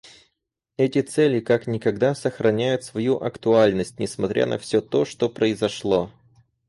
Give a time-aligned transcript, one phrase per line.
[0.77, 6.09] Эти цели как никогда сохраняют свою актуальность, несмотря на все то, что произошло.